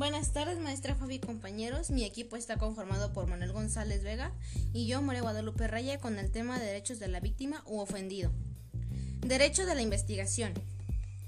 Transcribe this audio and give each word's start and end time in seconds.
Buenas 0.00 0.32
tardes, 0.32 0.58
maestra 0.58 0.94
Fabi 0.94 1.16
y 1.16 1.18
compañeros. 1.18 1.90
Mi 1.90 2.04
equipo 2.04 2.36
está 2.36 2.56
conformado 2.56 3.12
por 3.12 3.26
Manuel 3.26 3.52
González 3.52 4.02
Vega 4.02 4.32
y 4.72 4.86
yo, 4.86 5.02
María 5.02 5.20
Guadalupe 5.20 5.68
Raya, 5.68 5.98
con 5.98 6.18
el 6.18 6.30
tema 6.30 6.58
de 6.58 6.64
derechos 6.64 6.98
de 6.98 7.08
la 7.08 7.20
víctima 7.20 7.62
u 7.66 7.80
ofendido. 7.80 8.32
Derecho 9.20 9.66
de 9.66 9.74
la 9.74 9.82
investigación. 9.82 10.54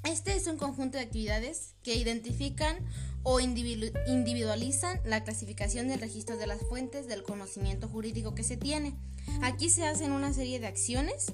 Este 0.04 0.34
es 0.34 0.46
un 0.46 0.56
conjunto 0.56 0.96
de 0.96 1.04
actividades 1.04 1.74
que 1.82 1.96
identifican 1.96 2.78
o 3.22 3.40
individualizan 3.40 5.02
la 5.04 5.22
clasificación 5.22 5.88
del 5.88 6.00
registro 6.00 6.38
de 6.38 6.46
las 6.46 6.62
fuentes 6.62 7.06
del 7.06 7.24
conocimiento 7.24 7.88
jurídico 7.88 8.34
que 8.34 8.42
se 8.42 8.56
tiene. 8.56 8.96
Aquí 9.42 9.68
se 9.68 9.84
hacen 9.84 10.12
una 10.12 10.32
serie 10.32 10.60
de 10.60 10.68
acciones 10.68 11.26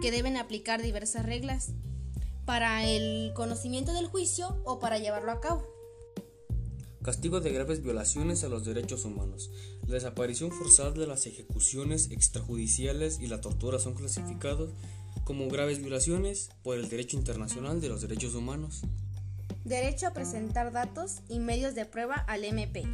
que 0.00 0.12
deben 0.12 0.36
aplicar 0.36 0.80
diversas 0.80 1.26
reglas 1.26 1.72
para 2.44 2.84
el 2.84 3.32
conocimiento 3.34 3.92
del 3.94 4.06
juicio 4.06 4.62
o 4.64 4.78
para 4.78 5.00
llevarlo 5.00 5.32
a 5.32 5.40
cabo. 5.40 5.73
Castigo 7.04 7.40
de 7.40 7.52
graves 7.52 7.82
violaciones 7.82 8.44
a 8.44 8.48
los 8.48 8.64
derechos 8.64 9.04
humanos. 9.04 9.50
La 9.86 9.92
desaparición 9.92 10.50
forzada 10.50 10.90
de 10.92 11.06
las 11.06 11.26
ejecuciones 11.26 12.10
extrajudiciales 12.10 13.20
y 13.20 13.26
la 13.26 13.42
tortura 13.42 13.78
son 13.78 13.92
clasificados 13.92 14.70
como 15.24 15.46
graves 15.48 15.80
violaciones 15.80 16.48
por 16.62 16.78
el 16.78 16.88
derecho 16.88 17.18
internacional 17.18 17.82
de 17.82 17.90
los 17.90 18.00
derechos 18.00 18.34
humanos. 18.34 18.84
Derecho 19.64 20.06
a 20.06 20.14
presentar 20.14 20.72
datos 20.72 21.20
y 21.28 21.40
medios 21.40 21.74
de 21.74 21.84
prueba 21.84 22.14
al 22.14 22.42
MP. 22.42 22.86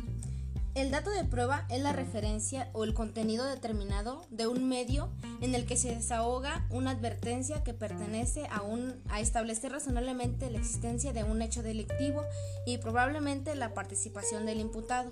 El 0.76 0.92
dato 0.92 1.10
de 1.10 1.24
prueba 1.24 1.66
es 1.68 1.82
la 1.82 1.92
referencia 1.92 2.70
o 2.72 2.84
el 2.84 2.94
contenido 2.94 3.44
determinado 3.44 4.24
de 4.30 4.46
un 4.46 4.68
medio 4.68 5.10
en 5.40 5.56
el 5.56 5.66
que 5.66 5.76
se 5.76 5.92
desahoga 5.92 6.64
una 6.70 6.92
advertencia 6.92 7.64
que 7.64 7.74
pertenece 7.74 8.46
a, 8.50 8.62
un, 8.62 9.02
a 9.08 9.18
establecer 9.18 9.72
razonablemente 9.72 10.48
la 10.48 10.58
existencia 10.58 11.12
de 11.12 11.24
un 11.24 11.42
hecho 11.42 11.64
delictivo 11.64 12.22
y 12.66 12.78
probablemente 12.78 13.56
la 13.56 13.74
participación 13.74 14.46
del 14.46 14.60
imputado. 14.60 15.10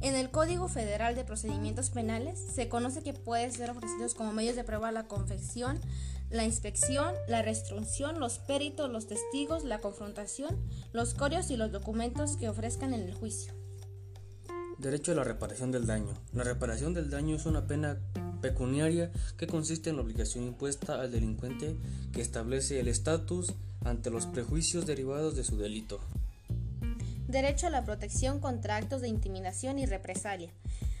En 0.00 0.14
el 0.14 0.30
Código 0.30 0.66
Federal 0.66 1.14
de 1.14 1.24
Procedimientos 1.24 1.90
Penales 1.90 2.40
se 2.54 2.70
conoce 2.70 3.02
que 3.02 3.12
pueden 3.12 3.52
ser 3.52 3.68
ofrecidos 3.68 4.14
como 4.14 4.32
medios 4.32 4.56
de 4.56 4.64
prueba 4.64 4.92
la 4.92 5.08
confección, 5.08 5.78
la 6.30 6.44
inspección, 6.44 7.14
la 7.28 7.42
restricción, 7.42 8.18
los 8.18 8.38
peritos, 8.38 8.90
los 8.90 9.06
testigos, 9.06 9.62
la 9.62 9.80
confrontación, 9.80 10.58
los 10.92 11.12
corios 11.12 11.50
y 11.50 11.58
los 11.58 11.70
documentos 11.70 12.38
que 12.38 12.48
ofrezcan 12.48 12.94
en 12.94 13.02
el 13.02 13.14
juicio. 13.14 13.65
Derecho 14.78 15.12
a 15.12 15.14
la 15.14 15.24
reparación 15.24 15.72
del 15.72 15.86
daño. 15.86 16.12
La 16.34 16.44
reparación 16.44 16.92
del 16.92 17.08
daño 17.08 17.34
es 17.34 17.46
una 17.46 17.66
pena 17.66 17.98
pecuniaria 18.42 19.10
que 19.38 19.46
consiste 19.46 19.88
en 19.88 19.96
la 19.96 20.02
obligación 20.02 20.44
impuesta 20.44 21.00
al 21.00 21.10
delincuente 21.10 21.76
que 22.12 22.20
establece 22.20 22.78
el 22.78 22.88
estatus 22.88 23.54
ante 23.84 24.10
los 24.10 24.26
prejuicios 24.26 24.84
derivados 24.84 25.34
de 25.34 25.44
su 25.44 25.56
delito. 25.56 26.00
Derecho 27.26 27.68
a 27.68 27.70
la 27.70 27.84
protección 27.86 28.38
contra 28.38 28.76
actos 28.76 29.00
de 29.00 29.08
intimidación 29.08 29.78
y 29.78 29.86
represalia. 29.86 30.50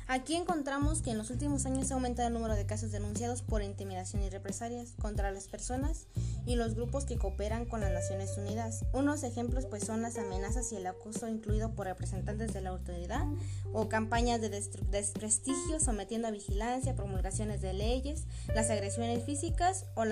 Aquí 0.08 0.36
encontramos 0.36 1.02
que 1.02 1.10
en 1.10 1.18
los 1.18 1.30
últimos 1.30 1.66
años 1.66 1.90
ha 1.90 1.94
aumentado 1.94 2.28
el 2.28 2.34
número 2.34 2.54
de 2.54 2.64
casos 2.64 2.92
denunciados 2.92 3.42
por 3.42 3.62
intimidación 3.62 4.22
y 4.22 4.30
represalias 4.30 4.94
contra 5.02 5.32
las 5.32 5.48
personas 5.48 6.06
y 6.46 6.54
los 6.54 6.76
grupos 6.76 7.04
que 7.04 7.18
cooperan 7.18 7.64
con 7.64 7.80
las 7.80 7.92
Naciones 7.92 8.38
Unidas. 8.38 8.84
Unos 8.92 9.24
ejemplos 9.24 9.66
pues 9.66 9.82
son 9.82 10.02
las 10.02 10.16
amenazas 10.16 10.70
y 10.70 10.76
el 10.76 10.86
acoso 10.86 11.26
incluido 11.26 11.72
por 11.74 11.86
representantes 11.86 12.54
de 12.54 12.60
la 12.60 12.70
autoridad 12.70 13.26
o 13.72 13.88
campañas 13.88 14.40
de 14.40 14.48
desprestigio 14.48 15.80
sometiendo 15.80 16.28
a 16.28 16.30
vigilancia, 16.30 16.94
promulgaciones 16.94 17.60
de 17.60 17.72
leyes, 17.72 18.26
las 18.54 18.70
agresiones 18.70 19.24
físicas 19.24 19.86
o, 19.96 20.04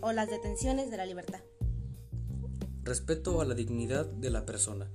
o 0.00 0.12
las 0.12 0.30
detenciones 0.30 0.90
de 0.90 0.96
la 0.96 1.04
libertad. 1.04 1.40
Respeto 2.84 3.42
a 3.42 3.44
la 3.44 3.54
dignidad 3.54 4.06
de 4.06 4.30
la 4.30 4.46
persona. 4.46 4.90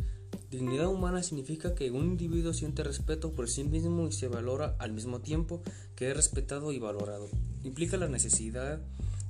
Dignidad 0.50 0.88
humana 0.88 1.23
significa 1.23 1.76
que 1.76 1.92
un 1.92 2.06
individuo 2.06 2.53
siente 2.53 2.81
respeto 2.81 3.34
por 3.34 3.50
sí 3.50 3.66
mismo 3.66 4.08
y 4.08 4.14
se 4.14 4.30
valora 4.30 4.76
al 4.80 4.94
mismo 4.94 5.20
tiempo 5.20 5.61
que 5.95 6.10
es 6.10 6.16
respetado 6.16 6.72
y 6.72 6.80
valorado. 6.80 7.27
Implica 7.64 7.98
la 7.98 8.08
necesidad 8.08 8.80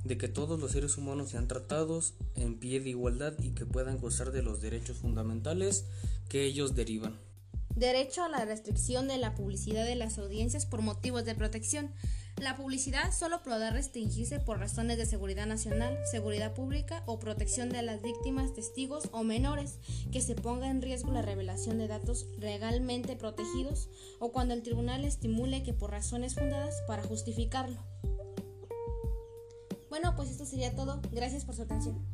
de 0.04 0.16
que 0.16 0.28
todos 0.28 0.60
los 0.60 0.70
seres 0.70 0.96
humanos 0.96 1.30
sean 1.30 1.48
tratados 1.48 2.14
en 2.36 2.54
pie 2.54 2.80
de 2.80 2.90
igualdad 2.90 3.34
y 3.42 3.50
que 3.50 3.66
puedan 3.66 3.98
gozar 3.98 4.30
de 4.30 4.42
los 4.42 4.60
derechos 4.60 4.98
fundamentales 4.98 5.86
que 6.28 6.44
ellos 6.44 6.76
derivan. 6.76 7.18
Derecho 7.78 8.24
a 8.24 8.28
la 8.28 8.44
restricción 8.44 9.06
de 9.06 9.18
la 9.18 9.36
publicidad 9.36 9.84
de 9.84 9.94
las 9.94 10.18
audiencias 10.18 10.66
por 10.66 10.82
motivos 10.82 11.24
de 11.24 11.36
protección. 11.36 11.92
La 12.42 12.56
publicidad 12.56 13.12
solo 13.12 13.40
podrá 13.44 13.70
restringirse 13.70 14.40
por 14.40 14.58
razones 14.58 14.98
de 14.98 15.06
seguridad 15.06 15.46
nacional, 15.46 15.96
seguridad 16.10 16.54
pública 16.54 17.04
o 17.06 17.20
protección 17.20 17.68
de 17.68 17.82
las 17.82 18.02
víctimas, 18.02 18.52
testigos 18.52 19.08
o 19.12 19.22
menores, 19.22 19.78
que 20.10 20.20
se 20.20 20.34
ponga 20.34 20.68
en 20.68 20.82
riesgo 20.82 21.12
la 21.12 21.22
revelación 21.22 21.78
de 21.78 21.86
datos 21.86 22.26
legalmente 22.36 23.14
protegidos 23.14 23.88
o 24.18 24.32
cuando 24.32 24.54
el 24.54 24.64
tribunal 24.64 25.04
estimule 25.04 25.62
que 25.62 25.72
por 25.72 25.92
razones 25.92 26.34
fundadas 26.34 26.82
para 26.88 27.04
justificarlo. 27.04 27.80
Bueno, 29.88 30.16
pues 30.16 30.30
esto 30.30 30.46
sería 30.46 30.74
todo. 30.74 31.00
Gracias 31.12 31.44
por 31.44 31.54
su 31.54 31.62
atención. 31.62 32.04